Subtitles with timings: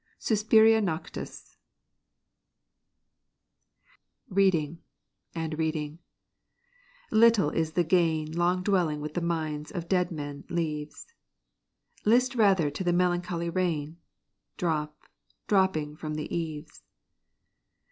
[0.17, 1.57] SUSPIRIA NOCTIS
[4.29, 4.79] Reading,
[5.35, 5.99] and reading
[7.11, 11.05] little is the gain Long dwelling with the minds of dead men leaves.
[12.03, 13.97] List rather to the melancholy rain,
[14.57, 14.97] Drop
[15.45, 16.81] dropping from the eaves.